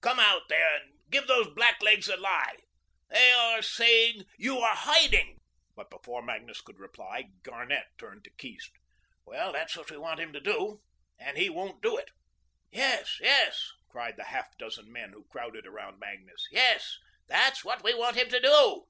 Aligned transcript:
Come 0.00 0.18
out 0.18 0.48
there 0.48 0.74
and 0.76 0.94
give 1.10 1.26
those 1.26 1.48
blacklegs 1.50 2.06
the 2.06 2.16
lie. 2.16 2.56
They 3.10 3.30
are 3.32 3.60
saying 3.60 4.24
you 4.38 4.56
are 4.60 4.74
hiding." 4.74 5.38
But 5.74 5.90
before 5.90 6.22
Magnus 6.22 6.62
could 6.62 6.78
reply, 6.78 7.24
Garnett 7.42 7.84
turned 7.98 8.24
to 8.24 8.30
Keast. 8.30 8.70
"Well, 9.26 9.52
that's 9.52 9.76
what 9.76 9.90
we 9.90 9.98
want 9.98 10.18
him 10.18 10.32
to 10.32 10.40
do, 10.40 10.80
and 11.18 11.36
he 11.36 11.50
won't 11.50 11.82
do 11.82 11.98
it." 11.98 12.10
"Yes, 12.70 13.18
yes," 13.20 13.70
cried 13.90 14.16
the 14.16 14.24
half 14.24 14.56
dozen 14.56 14.90
men 14.90 15.12
who 15.12 15.26
crowded 15.28 15.66
around 15.66 15.98
Magnus, 15.98 16.46
"yes, 16.50 16.96
that's 17.28 17.62
what 17.62 17.84
we 17.84 17.92
want 17.92 18.16
him 18.16 18.30
to 18.30 18.40
do." 18.40 18.86